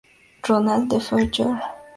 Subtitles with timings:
[0.47, 1.59] Ronald DeFeo, Jr.